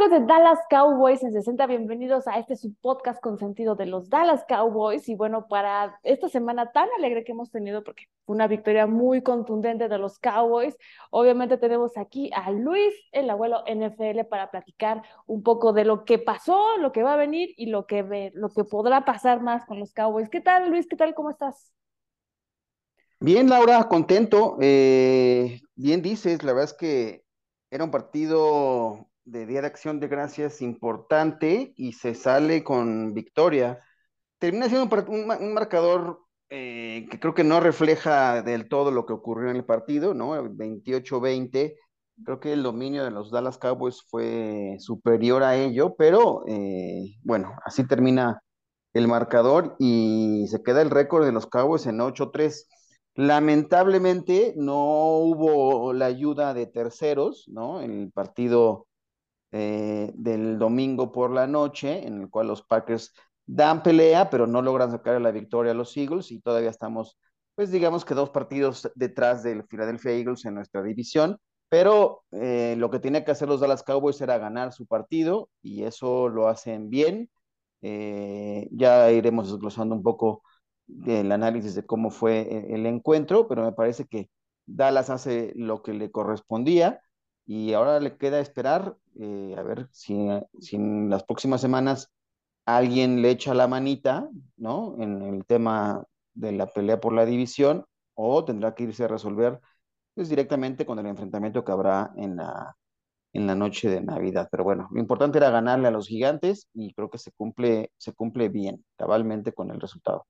[0.00, 1.66] amigos de Dallas Cowboys en 60?
[1.66, 5.06] Bienvenidos a este subpodcast con sentido de los Dallas Cowboys.
[5.10, 9.22] Y bueno, para esta semana tan alegre que hemos tenido, porque fue una victoria muy
[9.22, 10.74] contundente de los Cowboys,
[11.10, 16.18] obviamente tenemos aquí a Luis, el abuelo NFL, para platicar un poco de lo que
[16.18, 19.80] pasó, lo que va a venir y lo que, lo que podrá pasar más con
[19.80, 20.30] los Cowboys.
[20.30, 20.86] ¿Qué tal, Luis?
[20.88, 21.14] ¿Qué tal?
[21.14, 21.74] ¿Cómo estás?
[23.18, 24.56] Bien, Laura, contento.
[24.62, 27.22] Eh, bien dices, la verdad es que
[27.70, 33.78] era un partido de Día de Acción de Gracias importante y se sale con victoria.
[34.38, 39.50] Termina siendo un, marcador eh, que creo que no refleja del todo lo que ocurrió
[39.50, 40.34] en el partido, ¿no?
[40.42, 41.76] 28-20.
[42.24, 47.54] Creo que el dominio de los Dallas Cowboys fue superior a ello, pero eh, bueno,
[47.64, 48.42] así termina
[48.92, 52.66] el marcador y se queda el récord de los Cowboys en 8-3.
[53.14, 57.80] Lamentablemente no hubo la ayuda de terceros, ¿no?
[57.80, 58.86] En el partido
[59.52, 63.12] eh, del domingo por la noche, en el cual los Packers
[63.46, 67.18] dan pelea, pero no logran sacar la victoria a los Eagles y todavía estamos,
[67.56, 72.90] pues digamos que dos partidos detrás del Philadelphia Eagles en nuestra división, pero eh, lo
[72.90, 76.90] que tenía que hacer los Dallas Cowboys era ganar su partido y eso lo hacen
[76.90, 77.30] bien.
[77.82, 80.42] Eh, ya iremos desglosando un poco
[81.06, 84.30] el análisis de cómo fue el encuentro, pero me parece que
[84.66, 87.00] Dallas hace lo que le correspondía
[87.46, 90.14] y ahora le queda esperar eh, a ver si,
[90.72, 92.10] en las próximas semanas
[92.66, 94.96] alguien le echa la manita, ¿no?
[95.00, 99.60] En el tema de la pelea por la división o tendrá que irse a resolver
[100.14, 102.76] pues, directamente con el enfrentamiento que habrá en la,
[103.32, 104.48] en la noche de Navidad.
[104.50, 108.12] Pero bueno, lo importante era ganarle a los gigantes y creo que se cumple, se
[108.12, 110.26] cumple bien, cabalmente con el resultado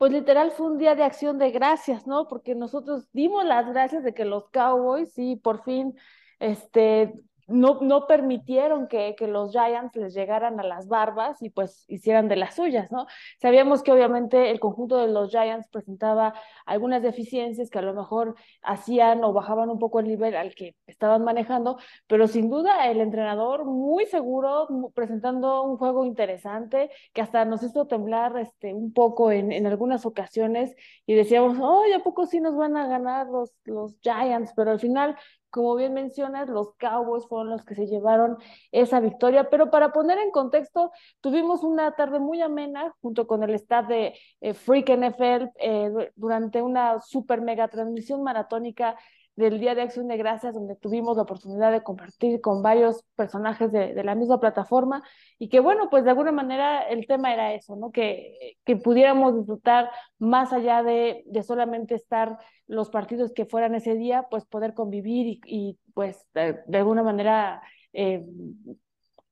[0.00, 2.26] pues literal fue un día de acción de gracias, ¿no?
[2.26, 5.94] Porque nosotros dimos las gracias de que los Cowboys sí por fin
[6.38, 7.12] este
[7.50, 12.28] no, no permitieron que, que, los Giants les llegaran a las barbas y pues hicieran
[12.28, 13.06] de las suyas, ¿no?
[13.40, 16.34] Sabíamos que obviamente el conjunto de los Giants presentaba
[16.66, 20.76] algunas deficiencias que a lo mejor hacían o bajaban un poco el nivel al que
[20.86, 27.44] estaban manejando, pero sin duda el entrenador muy seguro, presentando un juego interesante que hasta
[27.44, 30.74] nos hizo temblar este, un poco en, en algunas ocasiones
[31.06, 34.52] y decíamos, oh, ¿a poco sí nos van a ganar los, los Giants?
[34.54, 35.16] Pero al final
[35.50, 38.38] como bien mencionas, los Cowboys fueron los que se llevaron
[38.72, 43.54] esa victoria, pero para poner en contexto, tuvimos una tarde muy amena junto con el
[43.54, 48.96] staff de eh, Freak NFL eh, durante una super mega transmisión maratónica
[49.40, 53.72] del Día de Acción de Gracias, donde tuvimos la oportunidad de compartir con varios personajes
[53.72, 55.02] de, la misma plataforma
[55.38, 57.90] y que bueno, pues de alguna manera el tema era eso, ¿no?
[57.90, 63.94] Que, que pudiéramos disfrutar más allá de, de, solamente estar los partidos que fueran ese
[63.94, 67.62] día, pues poder convivir y, pues de, alguna manera
[67.92, 68.24] eh,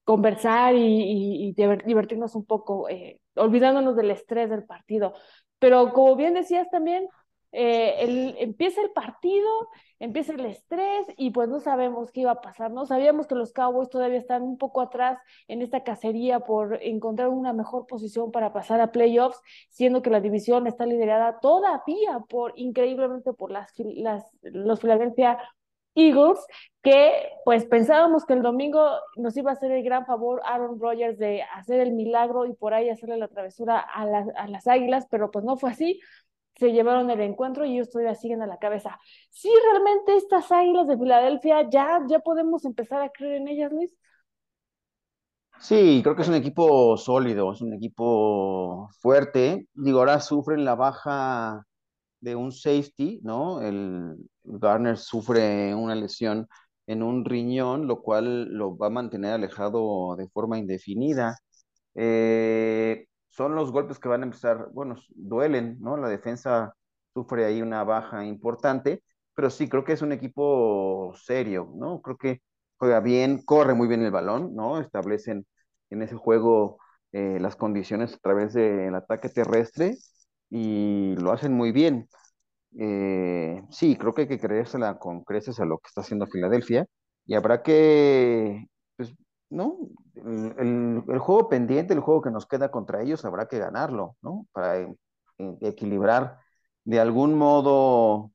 [0.04, 5.14] conversar y, y, divertirnos un poco, eh, olvidándonos del estrés del partido.
[5.58, 7.06] Pero como bien decías también,
[7.52, 9.48] eh, el, empieza el partido,
[9.98, 12.84] empieza el estrés y pues no sabemos qué iba a pasar, ¿no?
[12.84, 17.54] Sabíamos que los Cowboys todavía están un poco atrás en esta cacería por encontrar una
[17.54, 23.32] mejor posición para pasar a playoffs, siendo que la división está liderada todavía por, increíblemente
[23.32, 23.72] por las,
[24.42, 25.38] los Philadelphia
[25.94, 26.38] Eagles,
[26.82, 27.10] que
[27.44, 31.42] pues pensábamos que el domingo nos iba a hacer el gran favor Aaron Rodgers de
[31.42, 35.44] hacer el milagro y por ahí hacerle la travesura a a las Águilas, pero pues
[35.44, 35.98] no fue así
[36.58, 38.98] se llevaron el encuentro y ellos todavía siguen a la cabeza.
[39.30, 43.96] Sí, realmente estas águilas de Filadelfia, ya, ya podemos empezar a creer en ellas, Luis.
[45.60, 49.68] Sí, creo que es un equipo sólido, es un equipo fuerte.
[49.74, 51.64] Digo, ahora sufren la baja
[52.20, 53.60] de un safety, ¿no?
[53.60, 56.48] El Garner sufre una lesión
[56.86, 61.36] en un riñón, lo cual lo va a mantener alejado de forma indefinida.
[61.94, 63.07] Eh,
[63.38, 65.96] son los golpes que van a empezar, bueno, duelen, ¿no?
[65.96, 66.74] La defensa
[67.14, 69.04] sufre ahí una baja importante,
[69.34, 72.02] pero sí, creo que es un equipo serio, ¿no?
[72.02, 72.42] Creo que
[72.78, 74.80] juega bien, corre muy bien el balón, ¿no?
[74.80, 75.46] Establecen
[75.90, 76.78] en ese juego
[77.12, 79.94] eh, las condiciones a través del ataque terrestre
[80.50, 82.08] y lo hacen muy bien.
[82.78, 86.86] Eh, sí, creo que hay que creérsela con creces a lo que está haciendo Filadelfia
[87.26, 88.66] y habrá que
[89.50, 89.78] ¿no?
[90.14, 94.46] El, juego pendiente, el juego que nos queda contra ellos, habrá que ganarlo, ¿no?
[94.52, 94.96] Para e,
[95.38, 96.38] e, equilibrar
[96.84, 98.32] de algún modo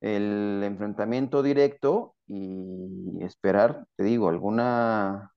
[0.00, 5.32] el enfrentamiento directo y esperar, te digo, alguna,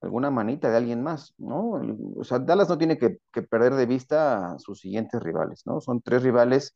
[0.00, 1.80] alguna manita de alguien más, ¿no?
[2.16, 5.80] O sea, Dallas no tiene que, que perder de vista a sus siguientes rivales, ¿no?
[5.80, 6.74] Son tres rivales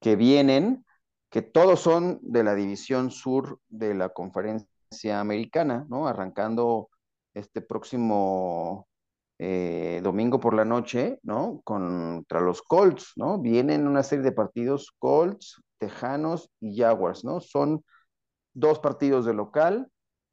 [0.00, 0.84] que vienen,
[1.30, 6.06] que todos son de la división sur de la conferencia americana, ¿no?
[6.06, 6.90] Arrancando
[7.36, 8.88] este próximo
[9.38, 11.60] eh, domingo por la noche, ¿no?
[11.64, 13.38] Contra los Colts, ¿no?
[13.38, 17.40] Vienen una serie de partidos Colts, Tejanos y Jaguars, ¿no?
[17.40, 17.84] Son
[18.54, 19.88] dos partidos de local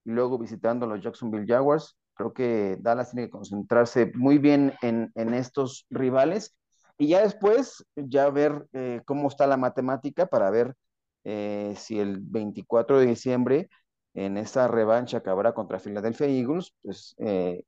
[0.05, 1.97] y luego visitando a los Jacksonville Jaguars.
[2.15, 6.55] Creo que Dallas tiene que concentrarse muy bien en, en estos rivales
[6.97, 10.75] y ya después, ya ver eh, cómo está la matemática para ver
[11.23, 13.69] eh, si el 24 de diciembre
[14.13, 17.63] en esa revancha que habrá contra Philadelphia Eagles, pues eh,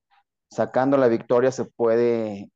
[0.50, 2.52] sacando la victoria se puede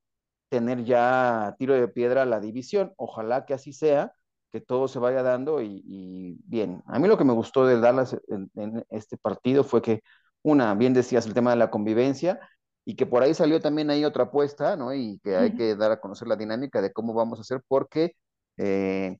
[0.50, 2.94] tener ya tiro de piedra la división.
[2.98, 4.14] Ojalá que así sea,
[4.52, 6.84] que todo se vaya dando y, bien.
[6.88, 10.02] A mí lo que me gustó de Dallas en, en, este partido fue que,
[10.42, 12.40] una, bien decías el tema de la convivencia
[12.86, 14.94] y que por ahí salió también ahí otra apuesta, ¿no?
[14.94, 18.16] Y que hay que dar a conocer la dinámica de cómo vamos a hacer porque
[18.58, 19.18] eh,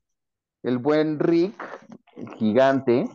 [0.62, 1.54] el buen Rick,
[2.16, 3.08] el gigante,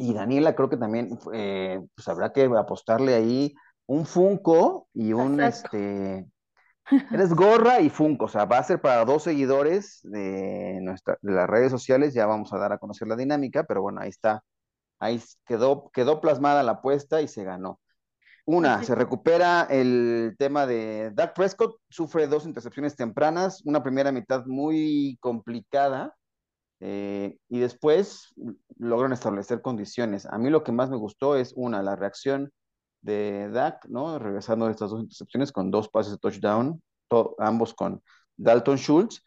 [0.00, 3.54] y Daniela creo que también, eh, pues habrá que apostarle ahí
[3.86, 5.76] un Funko y un, Exacto.
[5.76, 6.26] este,
[7.12, 11.32] eres gorra y Funko, o sea, va a ser para dos seguidores de, nuestra, de
[11.32, 14.42] las redes sociales, ya vamos a dar a conocer la dinámica, pero bueno, ahí está,
[14.98, 17.78] ahí quedó, quedó plasmada la apuesta y se ganó.
[18.46, 24.46] Una, se recupera el tema de Dak Prescott, sufre dos intercepciones tempranas, una primera mitad
[24.46, 26.16] muy complicada,
[26.80, 28.34] eh, y después
[28.78, 30.26] logran establecer condiciones.
[30.26, 32.50] A mí lo que más me gustó es una, la reacción
[33.02, 34.18] de Dak, ¿no?
[34.18, 36.82] Regresando de estas dos intercepciones con dos pases de touchdown,
[37.38, 38.02] ambos con
[38.36, 39.22] Dalton Schultz,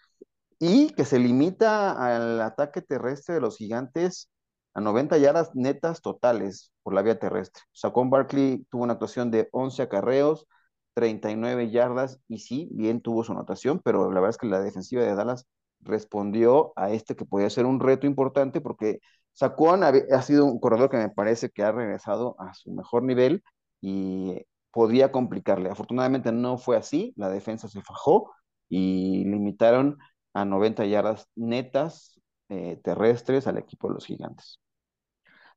[0.60, 4.30] y que se limita al ataque terrestre de los gigantes
[4.74, 7.64] a 90 yardas netas totales por la vía terrestre.
[7.74, 10.48] Saquon Barkley tuvo una actuación de 11 acarreos,
[10.96, 15.04] 39 yardas, y sí, bien tuvo su anotación, pero la verdad es que la defensiva
[15.04, 15.48] de Dallas
[15.84, 19.00] respondió a este que podía ser un reto importante porque
[19.34, 23.44] Saquon ha, sido un corredor que me parece que ha regresado a su mejor nivel
[23.82, 25.70] y podía complicarle.
[25.70, 28.32] Afortunadamente no fue así, la defensa se fajó
[28.70, 29.98] y limitaron
[30.34, 32.20] a 90 yardas netas
[32.50, 34.60] eh, terrestres al equipo de los gigantes.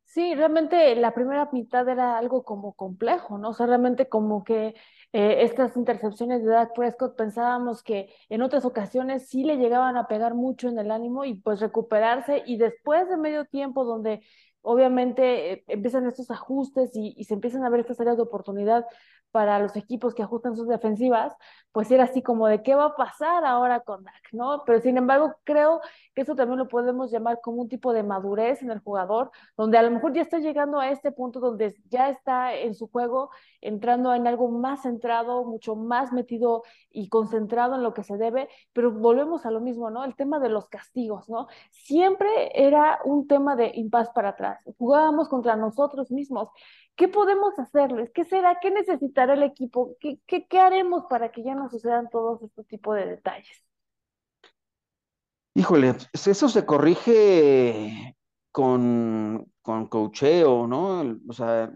[0.06, 3.50] Sí, realmente la primera mitad era algo como complejo, ¿no?
[3.50, 4.74] O sea, realmente como que
[5.12, 10.06] eh, estas intercepciones de Dak Prescott pensábamos que en otras ocasiones sí le llegaban a
[10.06, 14.22] pegar mucho en el ánimo y pues recuperarse y después de medio tiempo donde
[14.62, 18.86] obviamente eh, empiezan estos ajustes y, y, se empiezan a ver estas áreas de oportunidad,
[19.30, 21.34] para los equipos que ajustan sus defensivas,
[21.72, 24.62] pues era así como de qué va a pasar ahora con Dak, ¿no?
[24.64, 25.82] Pero sin embargo, creo
[26.14, 29.76] que eso también lo podemos llamar como un tipo de madurez en el jugador, donde
[29.76, 33.30] a lo mejor ya está llegando a este punto donde ya está en su juego
[33.60, 38.48] entrando en algo más centrado, mucho más metido y concentrado en lo que se debe,
[38.72, 40.04] pero volvemos a lo mismo, ¿no?
[40.04, 41.46] El tema de los castigos, ¿no?
[41.70, 44.64] Siempre era un tema de impas para atrás.
[44.78, 46.48] Jugábamos contra nosotros mismos
[46.96, 48.10] ¿Qué podemos hacerles?
[48.14, 48.58] ¿Qué será?
[48.60, 49.96] ¿Qué necesitará el equipo?
[50.00, 53.62] ¿Qué, haremos para que ya no sucedan todos estos tipos de detalles?
[55.54, 58.16] Híjole, pues eso se corrige
[58.50, 61.18] con, con cocheo, ¿no?
[61.28, 61.70] O sea,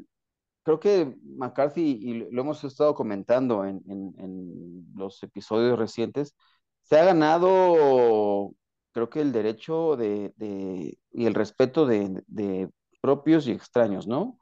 [0.63, 6.35] creo que McCarthy, y lo hemos estado comentando en, en, en, los episodios recientes,
[6.83, 8.53] se ha ganado,
[8.93, 14.39] creo que el derecho de, de y el respeto de, de, propios y extraños, ¿no?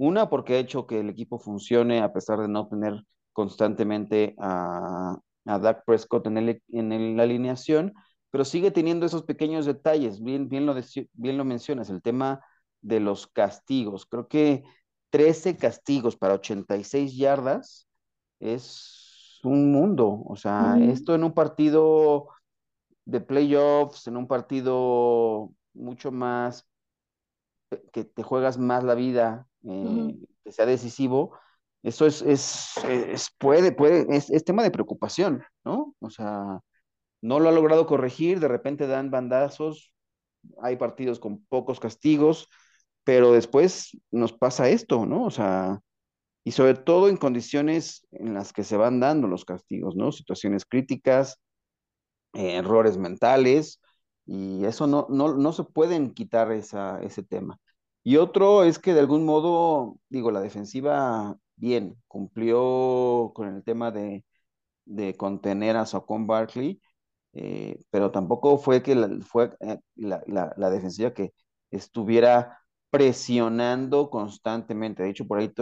[0.00, 3.04] Una, porque ha hecho que el equipo funcione a pesar de no tener
[3.34, 7.92] constantemente a, a Dak Prescott en, el, en la alineación,
[8.30, 10.22] pero sigue teniendo esos pequeños detalles.
[10.22, 10.74] Bien, bien, lo,
[11.12, 12.40] bien lo mencionas, el tema
[12.80, 14.06] de los castigos.
[14.06, 14.64] Creo que
[15.10, 17.86] 13 castigos para 86 yardas
[18.38, 20.22] es un mundo.
[20.24, 22.30] O sea, esto en un partido
[23.04, 26.66] de playoffs, en un partido mucho más
[27.92, 31.38] que te juegas más la vida eh, que sea decisivo,
[31.82, 35.94] eso es, es, es puede, puede, es, es, tema de preocupación, ¿no?
[36.00, 36.60] O sea,
[37.22, 39.94] no lo ha logrado corregir, de repente dan bandazos,
[40.62, 42.48] hay partidos con pocos castigos,
[43.04, 45.24] pero después nos pasa esto, ¿no?
[45.24, 45.80] O sea,
[46.44, 50.12] y sobre todo en condiciones en las que se van dando los castigos, ¿no?
[50.12, 51.40] Situaciones críticas,
[52.34, 53.80] eh, errores mentales,
[54.26, 57.58] y eso no, no, no se pueden quitar esa, ese tema.
[58.02, 63.90] Y otro es que de algún modo, digo, la defensiva bien, cumplió con el tema
[63.90, 64.24] de,
[64.86, 66.80] de contener a Saquon Barkley,
[67.34, 70.22] eh, pero tampoco fue que la, fue eh, la,
[70.56, 71.34] la, defensiva que
[71.70, 72.58] estuviera
[72.90, 75.02] presionando constantemente.
[75.04, 75.52] De hecho, por ahí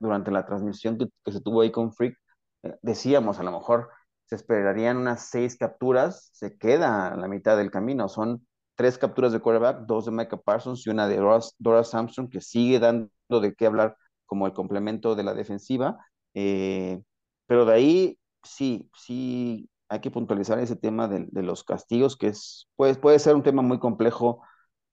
[0.00, 2.16] durante la transmisión que, que se tuvo ahí con Freak,
[2.64, 3.90] eh, decíamos, a lo mejor
[4.26, 8.46] se esperarían unas seis capturas, se queda a la mitad del camino, son
[8.78, 11.82] tres capturas de quarterback, dos de Micah Parsons y una de Dora, Dora
[12.30, 15.98] que sigue dando de qué hablar como el complemento de la defensiva.
[16.32, 17.02] Eh,
[17.46, 22.68] pero de ahí, sí, sí, hay que puntualizar ese tema de, los castigos, que es,
[22.76, 24.42] puede, puede ser un tema muy complejo.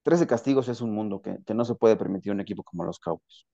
[0.02, 2.98] 13 castigos es un mundo que, que no se puede permitir un equipo como los
[2.98, 3.46] Cowboys.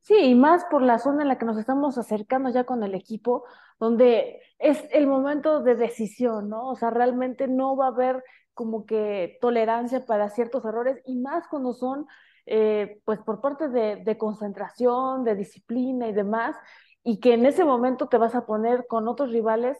[0.00, 2.96] Sí, y más por la zona en la que nos estamos acercando ya con el
[2.96, 3.44] equipo,
[3.78, 6.68] donde es el momento de decisión, ¿no?
[6.68, 8.24] O sea, realmente no va a haber
[8.58, 12.08] como que tolerancia para ciertos errores y más cuando son,
[12.46, 16.56] eh, pues, por parte de, de concentración, de disciplina y demás,
[17.04, 19.78] y que en ese momento te vas a poner con otros rivales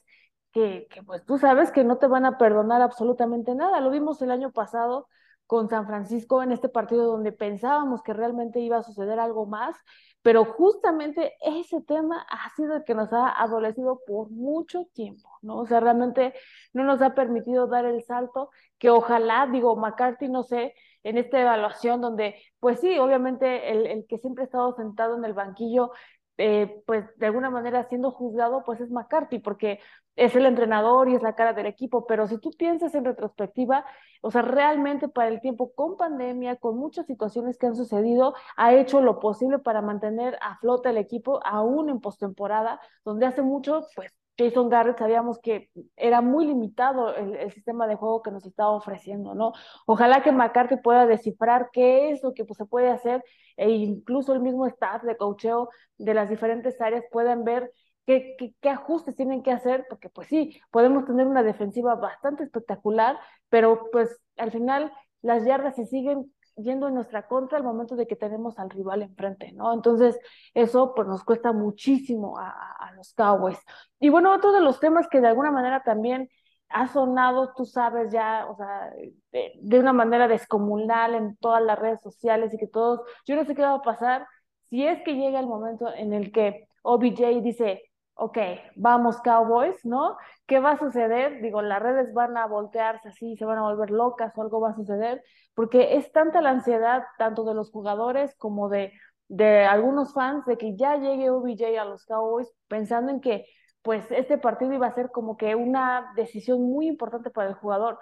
[0.52, 3.80] que, que, pues tú sabes que no te van a perdonar absolutamente nada.
[3.80, 5.08] Lo vimos el año pasado
[5.48, 9.74] con San Francisco en este partido donde pensábamos que realmente iba a suceder algo más,
[10.20, 15.60] pero justamente ese tema ha sido el que nos ha adolecido por mucho tiempo, ¿no?
[15.60, 16.34] O sea, realmente
[16.74, 21.40] no nos ha permitido dar el salto que ojalá, digo, McCarthy, no sé, en esta
[21.40, 25.92] evaluación donde, pues sí, obviamente el, el que siempre ha estado sentado en el banquillo
[26.38, 29.80] eh, pues de alguna manera siendo juzgado, pues es McCarthy, porque
[30.16, 33.84] es el entrenador y es la cara del equipo, pero si tú piensas en retrospectiva,
[34.20, 38.74] o sea, realmente para el tiempo con pandemia, con muchas situaciones que han sucedido, ha
[38.74, 43.86] hecho lo posible para mantener a flota el equipo aún en postemporada, donde hace mucho,
[43.94, 48.70] pues Jason Garrett sabíamos que era muy limitado el, sistema de juego que nos estaba
[48.70, 49.52] ofreciendo, ¿no?
[49.86, 53.24] Ojalá que McCarthy pueda descifrar qué es lo que pues, se puede hacer
[53.56, 57.72] e incluso el mismo staff de coacheo de las diferentes áreas puedan ver
[58.06, 62.44] qué, qué, qué ajustes tienen que hacer, porque pues sí, podemos tener una defensiva bastante
[62.44, 63.18] espectacular,
[63.48, 68.06] pero pues al final las yardas se siguen yendo en nuestra contra al momento de
[68.06, 69.72] que tenemos al rival enfrente, ¿no?
[69.72, 70.18] Entonces,
[70.54, 73.58] eso pues nos cuesta muchísimo a, a, los Cowboys.
[74.00, 76.28] Y bueno, otro de los temas que de alguna manera también
[76.68, 78.90] ha sonado, tú sabes ya, o sea,
[79.32, 83.44] de, de, una manera descomunal en todas las redes sociales y que todos, yo no
[83.44, 84.26] sé qué va a pasar
[84.68, 87.87] si es que llega el momento en el que OBJ dice,
[88.18, 88.36] ok,
[88.74, 90.16] vamos Cowboys, ¿no?
[90.46, 91.40] ¿Qué va a suceder?
[91.40, 94.70] Digo, las redes van a voltearse así, se van a volver locas o algo va
[94.70, 95.22] a suceder,
[95.54, 98.92] porque es tanta la ansiedad, tanto de los jugadores como de,
[99.28, 103.46] de algunos fans, de que ya llegue OBJ a los Cowboys, pensando en que
[103.82, 108.00] pues este partido iba a ser como que una decisión muy importante para el jugador.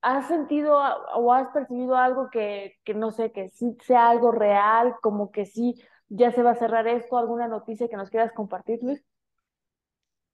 [0.00, 0.78] ¿Has sentido
[1.16, 5.44] o has percibido algo que, que no sé, que sí sea algo real, como que
[5.44, 5.74] sí
[6.08, 7.18] ya se va a cerrar esto?
[7.18, 9.04] ¿Alguna noticia que nos quieras compartir, Luis?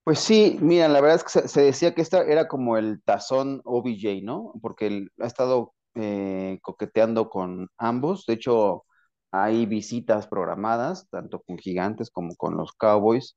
[0.04, 3.62] Pues sí, mira, la verdad es que se, decía que esta era como el tazón
[3.64, 4.52] OBJ, ¿no?
[4.60, 8.26] Porque él ha estado eh, coqueteando con ambos.
[8.26, 8.84] De hecho,
[9.30, 13.36] hay visitas programadas, tanto con Gigantes como con los Cowboys.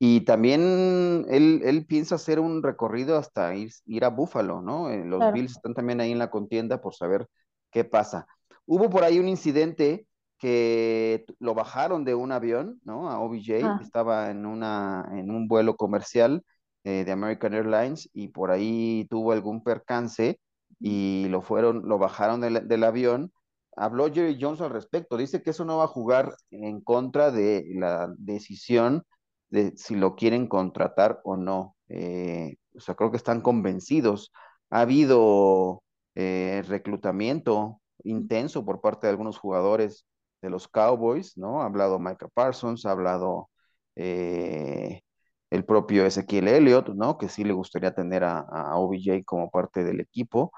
[0.00, 4.90] Y también él, él piensa hacer un recorrido hasta ir, ir a Buffalo, ¿no?
[4.90, 5.34] Eh, los Claro.
[5.34, 7.28] Bills están también ahí en la contienda por saber
[7.70, 8.26] qué pasa.
[8.66, 10.07] Hubo por ahí un incidente
[10.38, 13.10] que lo bajaron de un avión, ¿no?
[13.10, 16.44] A OBJ, Ah, estaba en una, en un vuelo comercial
[16.84, 20.40] eh, de American Airlines y por ahí tuvo algún percance
[20.80, 23.32] y lo fueron, lo bajaron del, del avión.
[23.76, 27.64] Habló Jerry Jones al respecto, dice que eso no va a jugar en contra de
[27.74, 29.04] la decisión
[29.50, 31.76] de si lo quieren contratar o no.
[31.88, 34.32] Eh, o sea, creo que están convencidos.
[34.70, 35.82] Ha habido
[36.14, 40.04] eh, reclutamiento intenso por parte de algunos jugadores
[40.42, 41.62] de los Cowboys, ¿no?
[41.62, 43.50] Ha hablado Micah Parsons, ha hablado
[43.96, 45.02] eh,
[45.50, 47.18] el propio Ezequiel Elliott, ¿no?
[47.18, 48.44] Que sí le gustaría tener a,
[48.76, 50.52] OBJ como parte del equipo.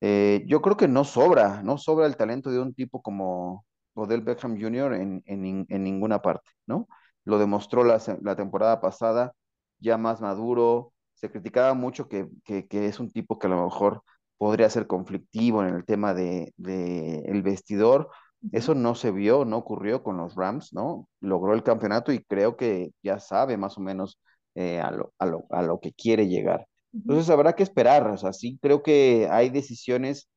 [0.00, 4.22] Eh, yo creo que no sobra, no sobra el talento de un tipo como Odell
[4.22, 4.94] Beckham Jr.
[4.94, 6.88] en, en, en ninguna parte, ¿no?
[7.24, 9.32] Lo demostró la, la, temporada pasada,
[9.78, 10.92] ya más maduro.
[11.14, 14.02] Se criticaba mucho que, que, es un tipo que a lo mejor
[14.38, 18.10] podría ser conflictivo en el tema de, de el vestidor.
[18.52, 21.08] Eso no se vio, no ocurrió con los Rams, ¿no?
[21.20, 24.18] Logró el campeonato y creo que ya sabe más o menos
[24.54, 26.66] eh, a, lo, a, lo, a lo que quiere llegar.
[26.92, 30.28] Entonces habrá que esperar, o sea, sí creo que hay decisiones,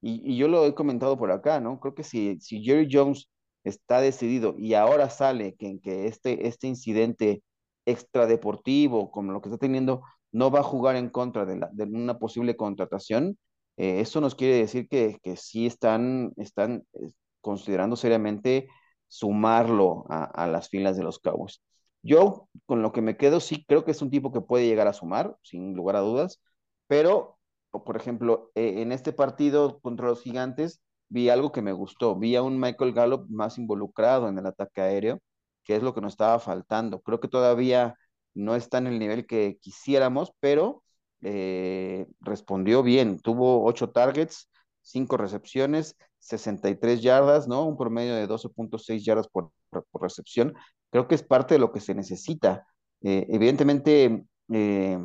[0.00, 1.80] y, y, yo lo he comentado por acá, ¿no?
[1.80, 3.28] Creo que si, si Jerry Jones
[3.64, 7.42] está decidido y ahora sale que, que este, este incidente
[7.86, 11.84] extradeportivo, como lo que está teniendo, no va a jugar en contra de, la, de
[11.84, 13.38] una posible contratación,
[13.76, 17.08] eh, eso nos quiere decir que, que sí están, están eh,
[17.48, 18.68] considerando seriamente
[19.06, 21.62] sumarlo a, las filas de los Cowboys.
[22.02, 24.86] Yo, con lo que me quedo, sí creo que es un tipo que puede llegar
[24.86, 26.42] a sumar, sin lugar a dudas,
[26.88, 27.38] pero,
[27.70, 32.36] por ejemplo, eh, en este partido contra los gigantes, vi algo que me gustó, vi
[32.36, 35.18] a un Michael Gallup más involucrado en el ataque aéreo,
[35.64, 37.00] que es lo que nos estaba faltando.
[37.00, 37.94] Creo que todavía
[38.34, 40.82] no está en el nivel que quisiéramos, pero
[41.22, 44.50] eh, respondió bien, tuvo ocho targets,
[44.82, 47.64] cinco recepciones, 63 yardas, ¿no?
[47.64, 50.54] Un promedio de 12.6 yardas por, por, recepción.
[50.90, 52.66] Creo que es parte de lo que se necesita.
[53.02, 54.98] Eh, evidentemente, eh,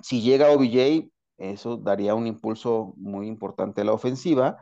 [0.00, 4.58] si llega OBJ, eso daría un impulso muy importante a la ofensiva,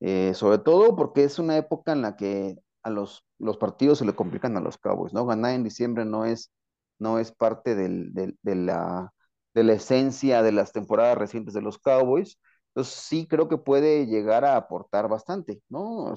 [0.00, 4.04] eh, sobre todo porque es una época en la que a los, los partidos se
[4.04, 5.26] le complican a los Cowboys, ¿no?
[5.26, 6.52] Ganar en diciembre no es,
[6.98, 9.12] no es parte del, de, la,
[9.54, 12.38] de la esencia de las temporadas recientes de los Cowboys.
[12.76, 16.14] Entonces sí creo que puede llegar a aportar bastante, ¿no?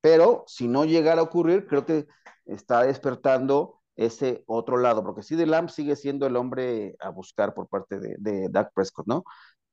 [0.00, 2.08] Pero si no llegara a ocurrir, creo que
[2.44, 7.68] está despertando ese otro lado, porque de Lamb sigue siendo el hombre a buscar por
[7.68, 9.22] parte de, de Dak Prescott, ¿no?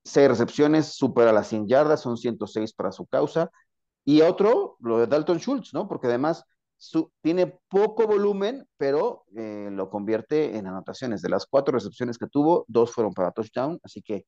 [0.04, 3.50] Seis recepciones, supera las 100 yardas, son 106 para su causa.
[4.06, 5.88] Y otro, lo de Dalton Schultz, ¿no?
[5.88, 6.46] Porque además
[6.78, 11.24] su, tiene poco volumen, pero eh, lo convierte en anotaciones.
[11.24, 14.26] De las cuatro recepciones que tuvo, dos fueron para touchdown, así que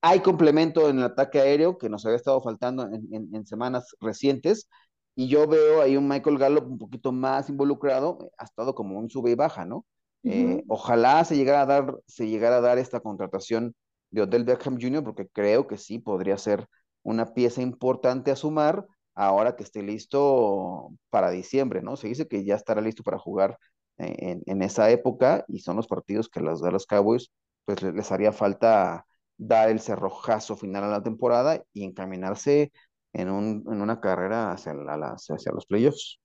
[0.00, 4.68] hay complemento en el ataque aéreo que nos había estado faltando en, semanas recientes.
[5.14, 9.08] Y yo veo ahí un Michael Gallup un poquito más involucrado, ha estado como un
[9.08, 9.86] sube y baja, ¿no?
[10.24, 13.74] Eh, ojalá se llegara a dar, se llegara a dar esta contratación
[14.10, 16.66] de Odell Beckham Jr., porque creo que sí podría ser
[17.02, 21.96] una pieza importante a sumar ahora que esté listo para diciembre, ¿no?
[21.96, 23.56] Se dice que ya estará listo para jugar
[23.98, 27.30] en, en esa época y son los partidos que de los Cowboys
[27.64, 32.72] pues les haría falta dar el cerrojazo final a la temporada y encaminarse
[33.12, 36.20] en, un, en una carrera hacia, la, hacia los playoffs.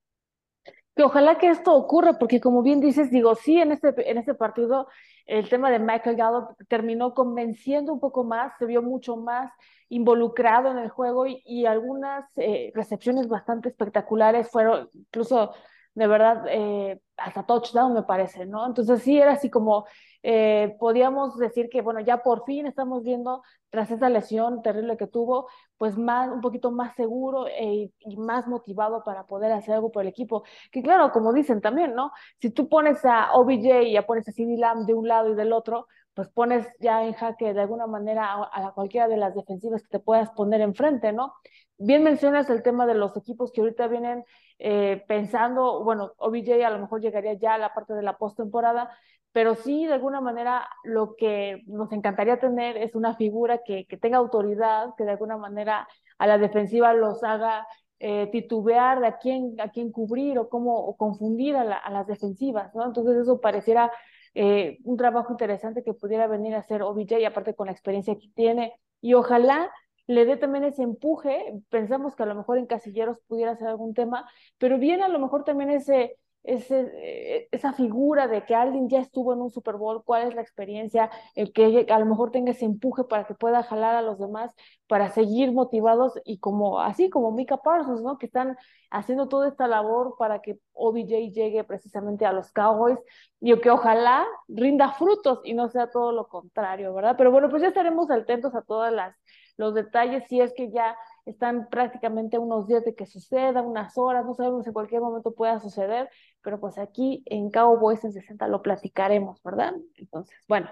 [0.95, 4.33] Que ojalá que esto ocurra, porque como bien dices, digo, sí, en este, en este
[4.33, 4.87] partido
[5.25, 9.51] el tema de Michael Gallup terminó convenciendo un poco más, se vio mucho más
[9.87, 15.53] involucrado en el juego y, algunas eh, recepciones bastante espectaculares fueron incluso
[15.93, 18.65] de verdad eh, hasta touchdown me parece, ¿no?
[18.65, 19.85] Entonces sí era así como
[20.23, 25.07] eh, podíamos decir que, bueno, ya por fin estamos viendo, tras esa lesión terrible que
[25.07, 29.91] tuvo, pues más, un poquito más seguro e, y más motivado para poder hacer algo
[29.91, 30.43] por el equipo.
[30.71, 32.11] Que claro, como dicen también, ¿no?
[32.39, 35.35] Si tú pones a OBJ y ya pones a CD Lamb de un lado y
[35.35, 39.83] del otro, pues pones ya en jaque de alguna manera a, cualquiera de las defensivas
[39.83, 41.33] que te puedas poner enfrente, ¿no?
[41.77, 44.23] Bien mencionas el tema de los equipos que ahorita vienen
[44.59, 48.91] eh, pensando, bueno, OBJ a lo mejor llegaría ya a la parte de la postemporada,
[49.31, 53.97] pero sí, de alguna manera, lo que nos encantaría tener es una figura que, que
[53.97, 57.65] tenga autoridad, que de alguna manera a la defensiva los haga
[57.99, 62.07] eh, titubear de a quién, a quién cubrir o cómo o confundir a, a, las
[62.07, 62.85] defensivas, ¿no?
[62.85, 63.91] Entonces eso pareciera
[64.33, 68.29] eh, un trabajo interesante que pudiera venir a hacer OBJ, aparte con la experiencia que
[68.33, 69.71] tiene, y ojalá
[70.07, 73.93] le dé también ese empuje, pensamos que a lo mejor en Casilleros pudiera ser algún
[73.93, 78.89] tema, pero viene a lo mejor también ese ese, eh, esa figura de que alguien
[78.89, 82.31] ya estuvo en un Super Bowl, cuál es la experiencia, el que a lo mejor
[82.31, 84.53] tenga ese empuje para que pueda jalar a los demás
[84.87, 88.17] para seguir motivados y como así como Mika Parsons, ¿no?
[88.17, 88.57] Que están
[88.89, 92.99] haciendo toda esta labor para que OBJ llegue precisamente a los Cowboys
[93.39, 97.15] y que ojalá rinda frutos y no sea todo lo contrario, ¿verdad?
[97.17, 99.15] Pero bueno, pues ya estaremos atentos a todas las
[99.57, 104.25] los detalles si es que ya están prácticamente unos días de que suceda, unas horas,
[104.25, 106.09] no sabemos en cualquier momento pueda suceder,
[106.41, 109.73] pero pues aquí en Cowboys en 60 lo platicaremos, ¿verdad?
[109.95, 110.69] Entonces, bueno.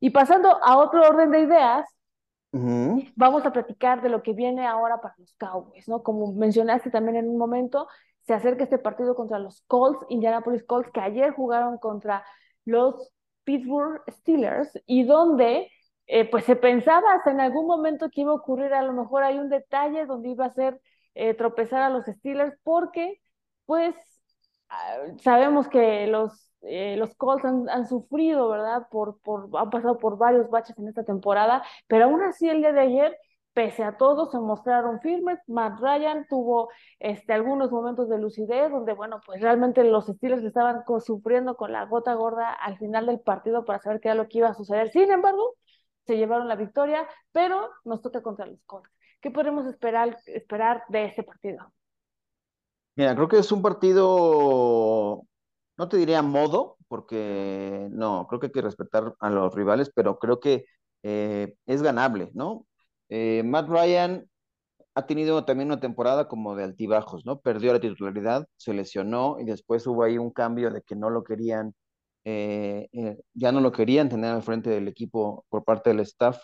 [0.00, 1.86] Y pasando a otro orden de ideas,
[3.16, 6.02] vamos a platicar de lo que viene ahora para los Cowboys, ¿no?
[6.02, 7.86] Como mencionaste también en un momento,
[8.22, 12.24] se acerca este partido contra los Colts, Indianapolis Colts, que ayer jugaron contra
[12.64, 13.12] los
[13.44, 15.70] Pittsburgh Steelers y donde
[16.12, 19.22] eh, pues se pensaba hasta en algún momento que iba a ocurrir, a lo mejor
[19.22, 20.80] hay un detalle donde iba a ser
[21.14, 23.20] eh, tropezar a los Steelers, porque
[23.64, 23.94] pues
[24.70, 28.88] ah, sabemos que los, eh, los Colts han, sufrido, ¿verdad?
[28.90, 32.72] Por, por, han pasado por varios baches en esta temporada, pero aún así el día
[32.72, 33.16] de ayer
[33.52, 35.38] pese a todo, se mostraron firmes.
[35.46, 40.82] Matt Ryan tuvo este, algunos momentos de lucidez donde, bueno, pues realmente los Steelers estaban
[41.00, 44.38] sufriendo con la gota gorda al final del partido para saber qué era lo que
[44.38, 44.90] iba a suceder.
[44.90, 45.56] Sin embargo,
[46.10, 48.90] se llevaron la victoria, pero nos toca contra los Colts.
[49.20, 51.72] ¿Qué podemos esperar, esperar de este partido?
[52.96, 55.22] Mira, creo que es un partido,
[55.78, 60.18] no te diría modo, porque no, creo que hay que respetar a los rivales, pero
[60.18, 60.64] creo que
[61.04, 62.66] eh, es ganable, ¿no?
[63.08, 64.28] Eh, Matt Ryan
[64.96, 67.38] ha tenido también una temporada como de altibajos, ¿no?
[67.38, 71.22] Perdió la titularidad, se lesionó y después hubo ahí un cambio de que no lo
[71.22, 71.72] querían
[72.24, 76.42] eh, eh, ya no lo querían tener al frente del equipo por parte del staff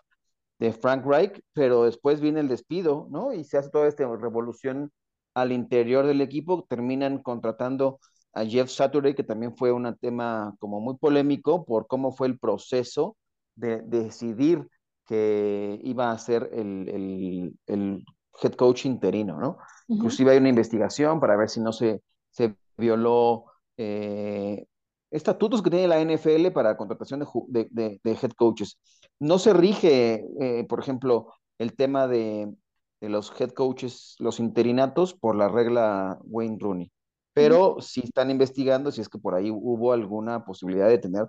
[0.59, 3.33] de Frank Reich, pero después viene el despido, ¿no?
[3.33, 4.91] Y se hace toda esta revolución
[5.35, 8.01] al interior del equipo, terminan contratando
[8.33, 12.39] a Jeff Saturday, que también fue un tema como muy polémico por cómo fue el
[12.39, 13.17] proceso
[13.55, 14.67] de, decidir
[15.07, 18.05] que iba a ser el, el,
[18.43, 19.59] head coach interino, ¿no?
[19.89, 23.47] Inclusive hay una investigación para ver si no se, se violó
[23.79, 24.67] eh,
[25.11, 28.79] estatutos que tiene la NFL para contratación de, de, de, head coaches.
[29.19, 32.53] No se rige, eh, por ejemplo, el tema de,
[33.01, 36.93] de, los head coaches, los interinatos, por la regla Wayne Rooney.
[37.33, 41.29] Pero sí están investigando si es que por ahí hubo alguna posibilidad de tener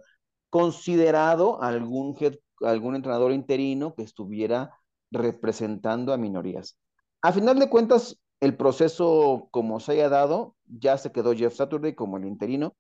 [0.50, 2.16] considerado algún,
[2.62, 4.72] algún entrenador interino que estuviera
[5.12, 6.78] representando a minorías.
[7.22, 11.96] A final de cuentas, el proceso como se haya dado, ya se quedó Jeff Saturday
[11.96, 12.76] como el interino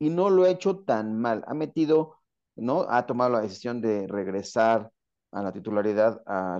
[0.00, 1.44] y no lo ha hecho tan mal.
[1.46, 2.16] Ha metido,
[2.56, 2.86] ¿no?
[2.88, 4.90] Ha tomado la decisión de regresar
[5.30, 6.58] a la titularidad a,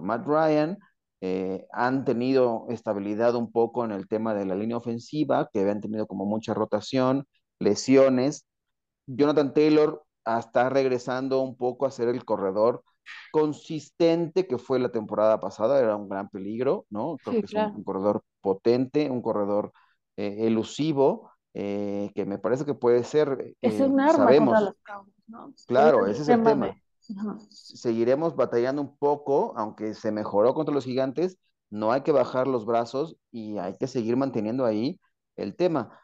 [0.00, 0.78] Matt Ryan.
[1.20, 5.80] Eh, han tenido estabilidad un poco en el tema de la línea ofensiva, que habían
[5.80, 7.26] tenido como mucha rotación,
[7.58, 8.46] lesiones.
[9.06, 12.84] Jonathan Taylor está regresando un poco a ser el corredor
[13.32, 17.16] consistente que fue la temporada pasada, era un gran peligro, ¿no?
[17.24, 19.72] Creo que es un, corredor potente, un corredor
[20.16, 23.56] eh, elusivo, eh, que me parece que puede ser.
[23.60, 24.74] es un arma sabemos, los
[25.26, 25.54] ¿no?
[25.66, 26.74] Claro, ese es el tema.
[27.50, 31.38] Seguiremos batallando un poco, aunque se mejoró contra los gigantes,
[31.70, 35.00] no hay que bajar los brazos y hay que seguir manteniendo ahí
[35.36, 35.98] el tema.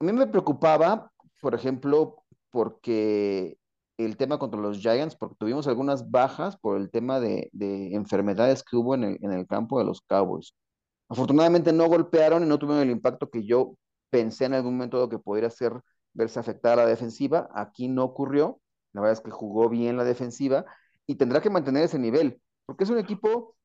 [0.00, 3.58] A mí me preocupaba, por ejemplo, porque
[3.98, 7.50] el tema contra los Giants, porque tuvimos algunas bajas por el tema de,
[7.92, 10.54] enfermedades que hubo en el, en el, campo de los Cowboys.
[11.08, 13.74] Afortunadamente no golpearon y no tuvieron el impacto que yo
[14.10, 15.72] pensé en algún momento que podría ser
[16.12, 17.48] verse afectada la defensiva.
[17.54, 18.60] Aquí no ocurrió.
[18.92, 20.64] La verdad es que jugó bien la defensiva
[21.06, 23.56] y tendrá que mantener ese nivel, porque es un equipo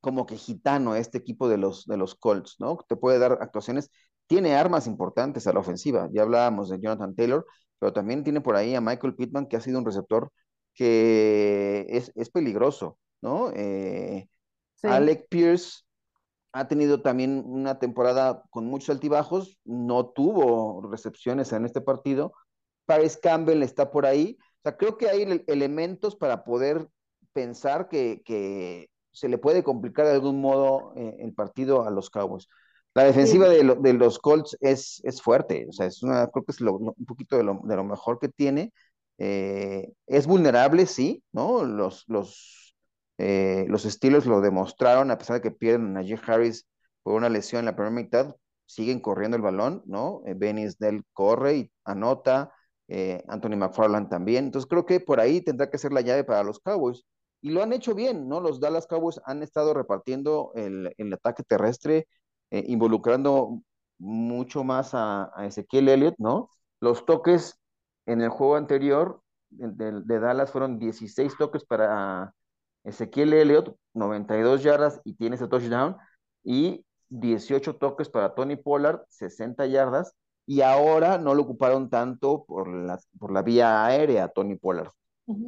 [0.00, 2.78] como que gitano, este equipo de los, de los Colts, ¿no?
[2.88, 3.90] Te puede dar actuaciones,
[4.26, 6.08] tiene armas importantes a la ofensiva.
[6.12, 7.46] Ya hablábamos de Jonathan Taylor,
[7.78, 10.30] pero también tiene por ahí a Michael Pittman, que ha sido un receptor
[10.74, 13.50] que es, peligroso, ¿no?
[13.54, 14.28] Eh,
[14.84, 15.82] Alec Pierce
[16.52, 22.32] ha tenido también una temporada con muchos altibajos, no tuvo recepciones en este partido.
[22.86, 24.38] Paris Campbell está por ahí.
[24.40, 26.88] O sea, creo que hay elementos para poder
[27.32, 32.48] pensar que, se le puede complicar de algún modo eh, el partido a los Cowboys.
[32.94, 36.60] La defensiva de, los Colts es, es, fuerte, o sea, es una, creo que es
[36.60, 38.72] un poquito de lo, de lo, mejor que tiene.
[39.18, 41.64] Eh, es vulnerable, sí, ¿no?
[41.64, 42.67] Los, los,
[43.18, 46.66] eh, los Steelers lo demostraron, a pesar de que pierden a Najee Harris
[47.02, 50.22] por una lesión en la primera mitad, siguen corriendo el balón, ¿no?
[50.26, 50.66] Eh, Benny
[51.12, 52.52] corre y anota,
[52.88, 54.46] eh, Anthony McFarland también.
[54.46, 57.04] Entonces creo que por ahí tendrá que ser la llave para los Cowboys.
[57.40, 58.40] Y lo han hecho bien, ¿no?
[58.40, 62.08] Los Dallas Cowboys han estado repartiendo el, el ataque terrestre
[62.50, 63.62] eh, involucrando
[63.98, 66.50] mucho más a, Ezequiel Elliott, ¿no?
[66.80, 67.58] Los toques
[68.06, 72.34] en el juego anterior de, Dallas fueron 16 toques para
[72.88, 75.96] Ezequiel Elliott, 92 yardas y tiene ese touchdown,
[76.44, 80.14] y 18 toques para Tony Pollard, 60 yardas,
[80.46, 84.90] y ahora no lo ocuparon tanto por la, por la vía aérea Tony Pollard.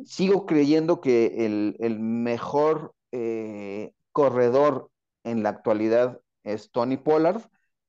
[0.05, 4.91] Sigo creyendo que el, mejor eh, corredor
[5.25, 7.43] en la actualidad es Tony Pollard.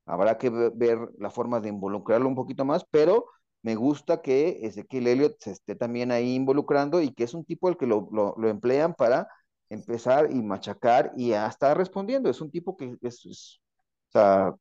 [0.05, 3.25] Habrá que ver la forma de involucrarlo un poquito más, pero
[3.61, 7.69] me gusta que Ezequiel Elliott se esté también ahí involucrando y que es un tipo
[7.69, 9.27] el que lo, emplean para
[9.71, 12.29] empezar y machacar y ya está respondiendo.
[12.29, 14.55] Es un tipo que es, o sea,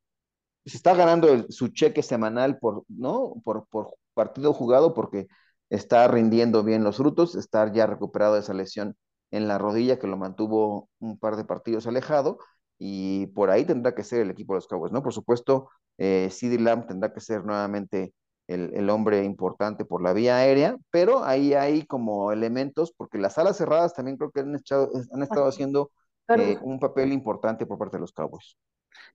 [0.65, 3.35] se está ganando su cheque semanal por, ¿no?
[3.43, 5.27] Por, por partido jugado porque
[5.69, 8.95] está rindiendo bien los frutos, estar ya recuperado de esa lesión
[9.31, 12.39] en la rodilla que lo mantuvo un par de partidos alejado
[12.77, 15.03] y por ahí tendrá que ser el equipo de los Cowboys, ¿no?
[15.03, 18.13] Por supuesto, eh, CD Lamb tendrá que ser nuevamente
[18.51, 23.57] el, hombre importante por la vía aérea, pero ahí hay como elementos, porque las alas
[23.57, 25.91] cerradas también creo que han, han estado haciendo
[26.27, 28.57] eh, un papel importante por parte de los Cowboys.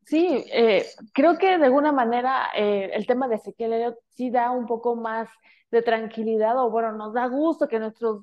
[0.04, 4.66] Sí, eh, creo que de alguna manera eh, el tema de Ezequiel sí da un
[4.66, 5.28] poco más
[5.70, 8.22] de tranquilidad o bueno, nos da gusto que nuestros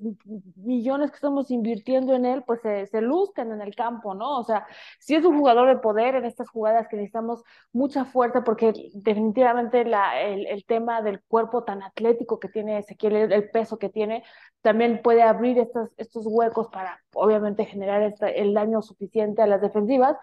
[0.56, 4.40] millones que estamos invirtiendo en él pues se, se, luzcan en el campo, ¿no?
[4.40, 4.66] O sea,
[5.00, 9.84] sí es un jugador de poder en estas jugadas que necesitamos mucha fuerza porque definitivamente
[9.84, 14.24] la, el, el tema del cuerpo tan atlético que tiene Ezequiel, el peso que tiene,
[14.62, 20.16] también puede abrir estos, estos huecos para obviamente generar el daño suficiente a las defensivas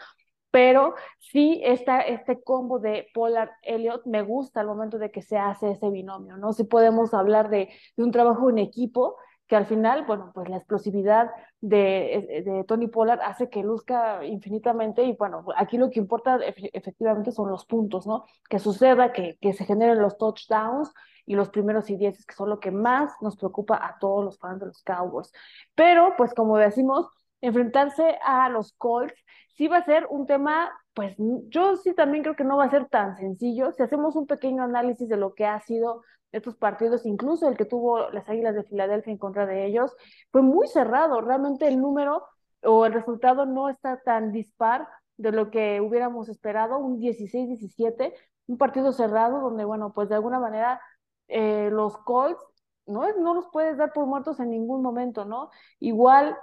[0.51, 5.39] pero sí esta, este combo de Polar Elliot me gusta al momento de que se
[5.39, 6.53] hace ese binomio, ¿no?
[6.53, 9.17] Si podemos hablar de, de un trabajo en equipo
[9.51, 11.29] que al final, bueno, pues la explosividad
[11.61, 16.39] de, de Tony Pollard hace que luzca infinitamente y bueno, aquí lo que importa
[16.73, 18.27] efectivamente son los puntos, ¿no?
[18.49, 20.93] Que suceda, que, que se generen los touchdowns
[21.27, 24.39] y los primeros y dieces, que son lo que más nos preocupa a todos los
[24.39, 25.33] fans de los Cowboys.
[25.75, 27.09] Pero, pues como decimos,
[27.41, 29.15] enfrentarse a los Colts
[29.57, 32.71] sí va a ser un tema, pues yo sí también creo que no va a
[32.71, 33.73] ser tan sencillo.
[33.73, 37.65] Si hacemos un pequeño análisis de lo que ha sido estos partidos, incluso el que
[37.65, 39.95] tuvo las Águilas de Filadelfia en contra de ellos,
[40.31, 41.21] fue muy cerrado.
[41.21, 42.25] Realmente el número
[42.63, 48.15] o el resultado no está tan dispar de lo que hubiéramos esperado, un 16-17,
[48.47, 50.81] un partido cerrado donde, bueno, pues de alguna manera
[51.29, 52.43] eh, los Colts
[52.87, 55.51] no, no los puedes dar por muertos en ningún momento, ¿no?
[55.79, 56.37] Igual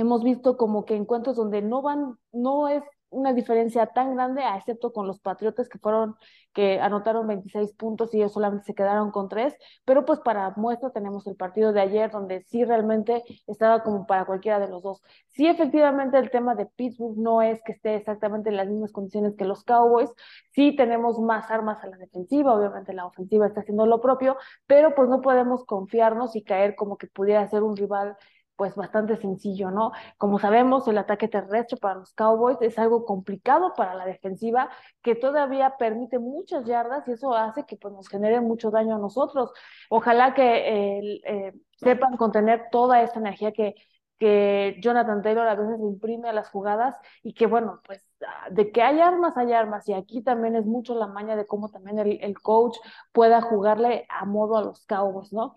[0.00, 4.92] hemos visto como que encuentros donde no van, no es una diferencia tan grande, excepto
[4.92, 6.16] con los Patriotas que fueron,
[6.52, 10.90] que anotaron 26 puntos y ellos solamente se quedaron con 3, pero pues para muestra
[10.90, 15.02] tenemos el partido de ayer donde sí realmente estaba como para cualquiera de los dos.
[15.26, 19.34] Sí, efectivamente el tema de Pittsburgh no es que esté exactamente en las mismas condiciones
[19.36, 20.10] que los Cowboys,
[20.52, 24.36] sí tenemos más armas a la defensiva, obviamente la ofensiva está haciendo lo propio,
[24.66, 28.16] pero pues no podemos confiarnos y caer como que pudiera ser un rival
[28.60, 29.92] pues bastante sencillo, ¿no?
[30.18, 34.68] Como sabemos, el ataque terrestre para los Cowboys es algo complicado para la defensiva
[35.00, 38.98] que todavía permite muchas yardas y eso hace que pues, nos genere mucho daño a
[38.98, 39.50] nosotros.
[39.88, 43.76] Ojalá que eh, sepan contener toda esta energía que,
[44.18, 48.04] que Jonathan Taylor a veces imprime a las jugadas y que bueno, pues
[48.50, 51.70] de que hay armas, hay armas y aquí también es mucho la maña de cómo
[51.70, 52.76] también el coach
[53.12, 55.54] pueda jugarle a modo a los Cowboys, ¿no?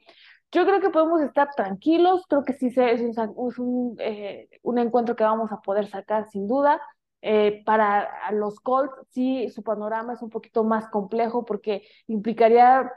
[0.54, 3.02] Yo creo que podemos estar tranquilos, creo que sí es
[3.58, 6.80] un, eh, un, encuentro que vamos a poder sacar sin duda.
[7.22, 12.92] Eh, para los Colts, sí, su panorama es un poquito más complejo porque implicaría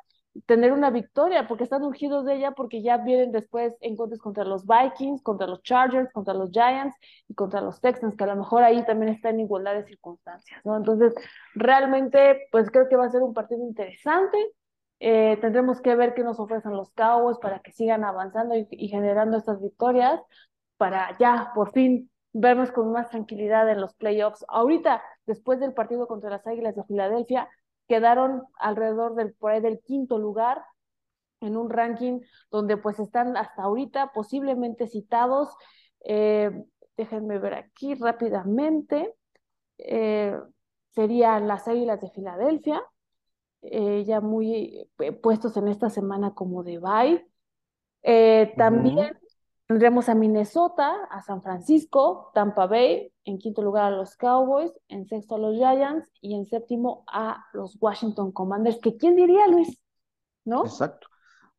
[0.45, 4.67] tener una victoria, porque están urgidos de ella, porque ya vienen después encuentros contra los
[4.67, 6.97] Vikings, contra los Chargers, contra los Giants
[7.29, 10.61] y contra los Texans, que a lo mejor ahí también está en igualdad de circunstancias,
[10.65, 10.77] ¿no?
[10.77, 11.15] Entonces,
[11.55, 14.37] realmente, pues creo que va a ser un partido interesante.
[14.99, 19.37] Eh, tendremos que ver qué nos ofrecen los Cowboys para que sigan avanzando y, generando
[19.37, 20.21] estas victorias
[20.79, 24.45] para ya por fin vernos con más tranquilidad en los playoffs.
[24.49, 27.49] Ahorita, después del partido contra las Águilas de Filadelfia,
[27.89, 30.63] quedaron alrededor del, por del quinto lugar
[31.41, 35.55] en un ranking donde pues están hasta ahorita posiblemente citados.
[36.05, 36.51] Eh,
[36.97, 39.15] déjenme ver aquí rápidamente.
[39.79, 40.39] Eh,
[40.91, 42.83] serían las Águilas de Filadelfia,
[43.63, 47.27] eh, ya muy eh, puestos en esta semana como de bye.
[48.03, 49.19] Eh, también
[49.67, 55.07] tendremos a Minnesota, a San Francisco, Tampa Bay, en quinto lugar a los Cowboys, en
[55.07, 59.81] sexto a los Giants y en séptimo a los Washington Commanders, que quién diría, Luis,
[60.45, 60.65] ¿no?
[60.65, 61.09] Exacto.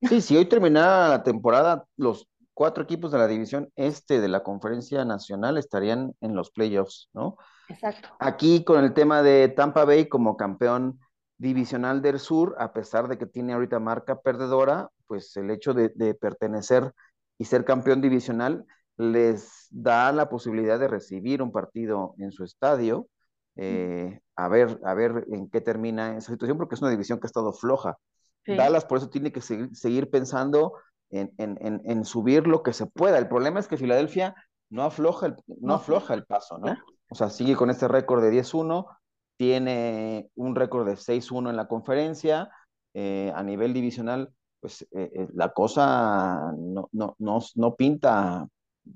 [0.01, 4.41] Sí, si hoy terminara la temporada, los cuatro equipos de la división este de la
[4.41, 7.37] conferencia nacional estarían en los playoffs, ¿no?
[7.69, 8.09] Exacto.
[8.19, 10.99] Aquí con el tema de Tampa Bay como campeón
[11.37, 15.89] divisional del sur, a pesar de que tiene ahorita marca perdedora, pues el hecho de,
[16.15, 16.91] pertenecer
[17.37, 18.65] y ser campeón divisional
[18.97, 23.07] les da la posibilidad de recibir un partido en su estadio,
[23.55, 27.25] eh, a, ver, a ver en qué termina esa situación, porque es una división que
[27.25, 27.97] ha estado floja.
[28.45, 30.73] Dallas por eso tiene que seguir, pensando
[31.09, 33.17] en, subir lo que se pueda.
[33.17, 34.35] El problema es que Filadelfia
[34.69, 36.75] no afloja el, no afloja el paso, ¿no?
[37.09, 38.85] O sea, sigue con este récord de 10-1,
[39.37, 42.49] tiene un récord de 6-1 en la conferencia,
[42.93, 48.47] eh, a nivel divisional, pues eh, eh, la cosa no, no, no, no, pinta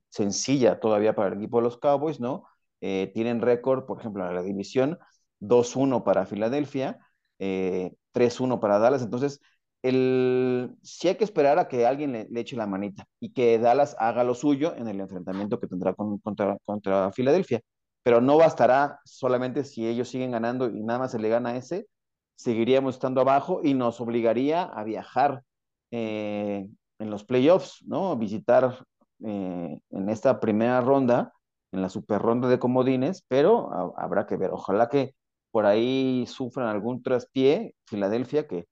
[0.10, 2.46] sencilla todavía para el equipo de los Cowboys, ¿no?
[2.80, 4.98] tienen récord, por ejemplo, en la división,
[5.40, 6.98] 2-1 para Filadelfia,
[7.40, 9.40] 3-1 para Dallas, entonces
[9.84, 13.96] el, sí hay que esperar a que alguien le, eche la manita y que Dallas
[14.00, 17.62] haga lo suyo en el enfrentamiento que tendrá contra, contra Filadelfia
[18.04, 21.88] pero no bastará solamente si ellos siguen ganando y nada más se le gana ese,
[22.36, 25.44] seguiríamos estando abajo y nos obligaría a viajar
[25.92, 26.68] eh,
[27.00, 28.16] en los playoffs, ¿no?
[28.18, 28.86] Visitar
[29.24, 31.34] eh, en esta primera ronda,
[31.72, 34.52] en la super ronda de comodines, pero habrá que ver.
[34.52, 35.16] Ojalá que
[35.52, 38.68] por ahí sufran algún traspié, Filadelfia, que,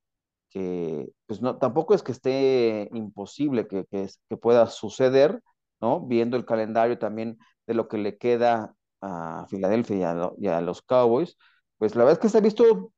[0.49, 5.41] que pues no, tampoco es que esté imposible que, que, que pueda suceder,
[5.81, 6.01] ¿no?
[6.07, 7.37] Viendo el calendario también
[7.67, 11.37] de lo que le queda a Filadelfia y a, los Cowboys,
[11.77, 12.93] pues la verdad es que se ha visto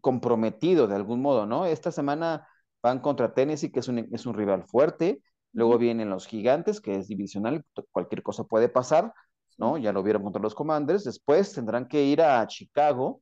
[0.00, 1.66] comprometido de algún modo, ¿no?
[1.66, 2.48] Esta semana
[2.82, 6.96] van contra Tennessee, que es un, es un rival fuerte, luego vienen los Gigantes, que
[6.96, 9.12] es divisional, cualquier cosa puede pasar,
[9.58, 9.76] ¿no?
[9.78, 13.20] Ya lo vieron contra los Commanders, después tendrán que ir a Chicago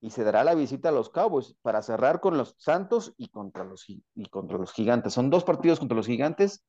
[0.00, 3.64] y se dará la visita a los Cowboys para cerrar con los Santos y contra
[3.64, 5.12] los, y contra los Gigantes.
[5.12, 6.64] Son dos partidos contra los Gigantes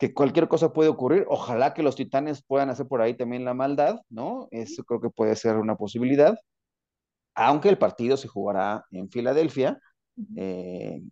[0.00, 1.26] que cualquier cosa puede ocurrir.
[1.28, 4.48] Ojalá que los Titanes puedan hacer por ahí también la maldad, ¿no?
[4.50, 6.38] Eso creo que puede ser una posibilidad.
[7.34, 9.78] Aunque el partido se jugará en Filadelfia,
[10.36, 11.02] eh,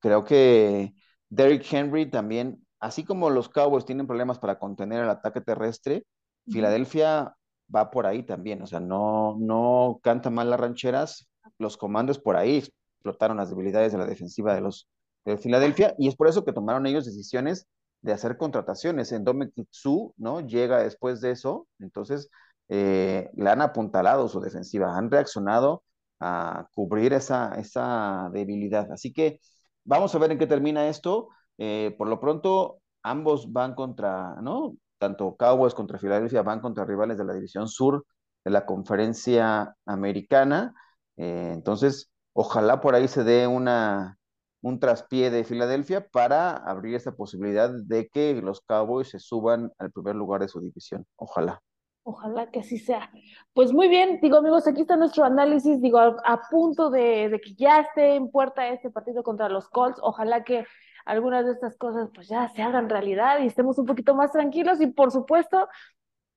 [0.00, 0.92] creo que
[1.28, 6.04] Derrick Henry también, así como los Cowboys tienen problemas para contener el ataque terrestre,
[6.50, 7.36] Filadelfia
[7.74, 12.36] va por ahí también, o sea, no, no canta mal las rancheras, los comandos por
[12.36, 14.88] ahí explotaron las debilidades de la defensiva de los
[15.24, 17.68] de Filadelfia y es por eso que tomaron ellos decisiones
[18.02, 19.12] de hacer contrataciones.
[19.12, 19.24] En
[19.70, 20.40] Su, ¿no?
[20.40, 22.30] Llega después de eso, entonces
[22.68, 25.84] eh, le han apuntalado su defensiva, han reaccionado
[26.20, 28.90] a cubrir esa, esa debilidad.
[28.92, 29.40] Así que
[29.84, 31.28] vamos a ver en qué termina esto.
[31.58, 34.74] Eh, por lo pronto, ambos van contra, ¿no?
[34.98, 38.06] Tanto Cowboys contra Filadelfia van contra rivales de la División Sur
[38.44, 40.74] de la Conferencia Americana.
[41.16, 44.18] Eh, entonces, ojalá por ahí se dé una,
[44.62, 49.90] un traspié de Filadelfia para abrir esta posibilidad de que los Cowboys se suban al
[49.90, 51.04] primer lugar de su división.
[51.16, 51.60] Ojalá.
[52.04, 53.10] Ojalá que así sea.
[53.52, 57.80] Pues muy bien, digo amigos, aquí está nuestro análisis, digo, a, punto de, que ya
[57.80, 60.00] esté en puerta este partido contra los Colts.
[60.02, 60.64] Ojalá que
[61.04, 64.80] algunas de estas cosas pues ya se hagan realidad y estemos un poquito más tranquilos
[64.80, 65.68] y por supuesto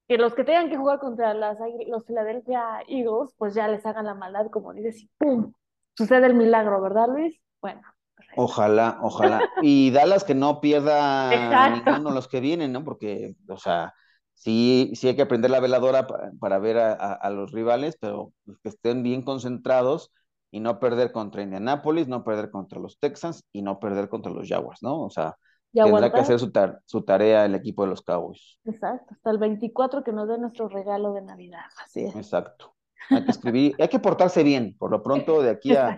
[0.07, 1.57] que los que tengan que jugar contra las,
[1.87, 5.53] los Philadelphia Eagles pues ya les hagan la maldad como dices y ¡pum!
[5.95, 7.39] Sucede el milagro, ¿verdad Luis?
[7.61, 7.94] Bueno.
[8.37, 9.49] Ojalá, ojalá.
[9.61, 12.83] Y Dallas que no pierda ninguno de los que vienen, ¿no?
[12.83, 13.93] Porque, o sea,
[14.33, 16.07] sí, sí hay que aprender la veladora
[16.39, 18.31] para, ver a, los rivales, pero
[18.63, 20.11] que estén bien concentrados
[20.51, 24.47] y no perder contra Indianapolis, no perder contra los Texans y no perder contra los
[24.47, 25.01] Jaguars, ¿no?
[25.01, 25.35] O sea,
[25.73, 26.51] tendrá que hacer su,
[26.85, 28.59] su, tarea el equipo de los Cowboys.
[28.65, 32.15] Exacto, hasta el 24 que nos dé nuestro regalo de Navidad, así es.
[32.15, 32.74] Exacto.
[33.09, 35.97] Hay que escribir, hay que portarse bien, por lo pronto de aquí a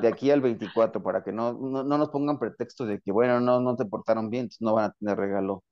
[0.00, 3.60] de aquí al 24, para que no, no, nos pongan pretexto de que, bueno, no,
[3.60, 5.64] no te portaron bien, entonces no van a tener regalo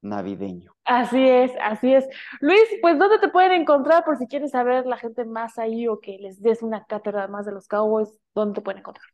[0.00, 0.72] navideño.
[0.84, 2.06] Así es, así es.
[2.40, 6.00] Luis, pues ¿dónde te pueden encontrar por si quieres saber la gente más ahí o
[6.00, 8.18] que les des una cátedra más de los Cowboys?
[8.34, 9.06] ¿Dónde te pueden encontrar?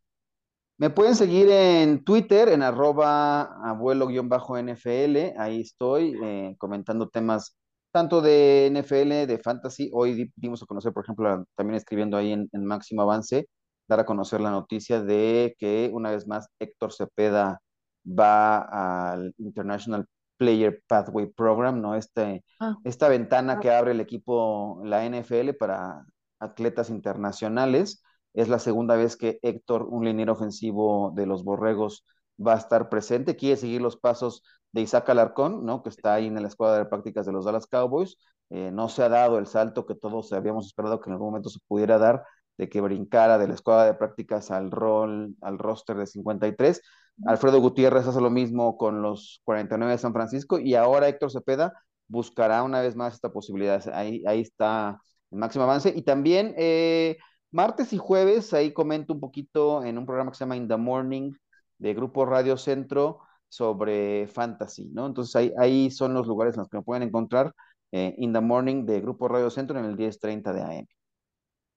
[0.77, 7.55] Me pueden seguir en Twitter, en arroba abuelo-nfl, ahí estoy eh, comentando temas
[7.95, 9.89] tanto de NFL, de fantasy.
[9.93, 13.47] Hoy dimos a conocer, por ejemplo, también escribiendo ahí en, en Máximo Avance,
[13.87, 17.61] dar a conocer la noticia de que una vez más Héctor Cepeda
[18.05, 20.05] va al International
[20.35, 21.95] Player Pathway Program, ¿no?
[21.95, 22.75] Este, ah.
[22.83, 23.59] Esta ventana ah.
[23.61, 26.05] que abre el equipo, la NFL, para
[26.41, 28.03] atletas internacionales.
[28.33, 32.03] Es la segunda vez que Héctor, un liniero ofensivo de los Borregos,
[32.37, 33.35] va a estar presente.
[33.35, 35.83] Quiere seguir los pasos de Isaac Alarcón, ¿no?
[35.83, 38.17] Que está ahí en la escuadra de prácticas de los Dallas Cowboys.
[38.49, 41.49] Eh, no se ha dado el salto que todos habíamos esperado que en algún momento
[41.49, 42.23] se pudiera dar
[42.57, 46.81] de que brincara de la escuadra de prácticas al rol, al roster de 53.
[47.25, 51.73] Alfredo Gutiérrez hace lo mismo con los 49 de San Francisco y ahora Héctor Cepeda
[52.07, 53.81] buscará una vez más esta posibilidad.
[53.93, 54.99] Ahí, está
[55.31, 55.93] el máximo avance.
[55.95, 57.17] Y también eh,
[57.51, 60.77] martes y jueves, ahí comento un poquito en un programa que se llama In the
[60.77, 61.31] Morning
[61.77, 65.05] de Grupo Radio Centro sobre fantasy, ¿no?
[65.05, 67.53] Entonces ahí, ahí son los lugares en los que me pueden encontrar
[67.91, 70.87] eh, In the Morning de Grupo Radio Centro en el 10.30 de AM.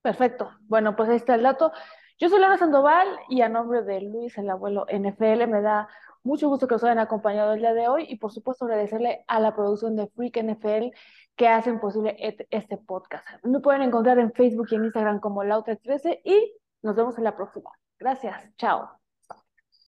[0.02, 0.50] Perfecto.
[0.62, 1.72] Bueno, pues ahí está el dato.
[2.18, 5.88] Yo soy Laura Sandoval y a nombre de Luis, el abuelo NFL, me da
[6.24, 9.38] mucho gusto que os hayan acompañado el día de hoy y por supuesto agradecerle a
[9.38, 10.88] la producción de Freak NFL
[11.36, 12.16] que hacen posible
[12.50, 13.24] este podcast.
[13.44, 17.36] Me pueden encontrar en Facebook y en Instagram como Lautra13 y nos vemos en la
[17.36, 17.70] próxima.
[17.98, 18.50] Gracias.
[18.56, 18.98] Chao.